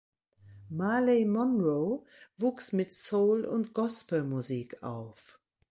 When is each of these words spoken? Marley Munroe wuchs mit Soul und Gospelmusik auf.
Marley 0.71 1.25
Munroe 1.25 2.03
wuchs 2.39 2.73
mit 2.73 2.91
Soul 2.91 3.45
und 3.45 3.75
Gospelmusik 3.75 4.81
auf. 4.81 5.39